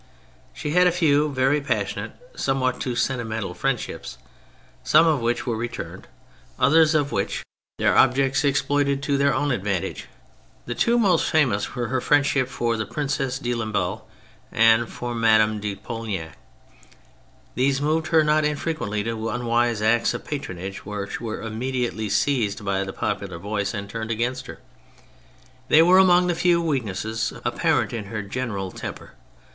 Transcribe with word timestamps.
She 0.51 0.71
had 0.71 0.87
a 0.87 0.91
few 0.91 1.31
very 1.31 1.61
passionate 1.61 2.13
and 2.31 2.39
somewhat 2.41 2.81
too 2.81 2.95
sentimental 2.95 3.53
friendships, 3.53 4.17
some 4.83 5.05
of 5.05 5.19
which 5.19 5.45
were 5.45 5.55
returned, 5.55 6.07
others 6.57 6.95
of 6.95 7.11
which 7.11 7.43
their 7.77 7.95
objects 7.95 8.39
THE 8.39 8.47
CHARACTERS 8.47 8.61
58 8.61 8.61
exploited 8.61 9.03
to 9.03 9.17
their 9.19 9.31
own 9.35 9.51
advantage. 9.51 10.07
The 10.65 10.73
two 10.73 10.97
most 10.97 11.29
famous 11.29 11.75
were 11.75 11.89
her 11.89 12.01
friendship 12.01 12.47
for 12.49 12.77
the 12.77 12.87
Princess 12.87 13.37
de 13.37 13.53
Lamballe 13.53 14.01
and 14.51 14.89
for 14.89 15.13
Madame 15.13 15.59
de 15.59 15.75
Pohgnac. 15.75 16.35
These 17.53 17.79
moved 17.79 18.07
her 18.07 18.23
not 18.23 18.43
infrequently 18.43 19.03
to 19.03 19.29
unwise 19.29 19.83
acts 19.83 20.15
of 20.15 20.25
patronage 20.25 20.83
which 20.83 21.21
were 21.21 21.43
im 21.43 21.59
mediately 21.59 22.09
seized 22.09 22.65
by 22.65 22.83
the 22.83 22.91
popular 22.91 23.37
voice 23.37 23.75
and 23.75 23.87
turned 23.87 24.09
against 24.09 24.47
her. 24.47 24.61
They 25.67 25.83
were 25.83 25.99
among 25.99 26.25
the 26.25 26.33
few 26.33 26.59
weaknesses 26.59 27.33
apparent 27.45 27.93
in 27.93 28.05
her 28.05 28.23
general 28.23 28.71
tem 28.71 28.95
per. 28.95 29.11